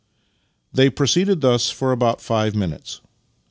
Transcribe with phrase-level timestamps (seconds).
[0.73, 3.01] They proceeded thus for about five minutes.